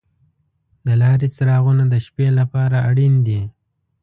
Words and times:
د 0.85 0.87
لارې 1.01 1.27
څراغونه 1.35 1.83
د 1.89 1.95
شپې 2.05 2.27
لپاره 2.39 2.77
اړین 2.89 3.13
دي. 3.27 3.41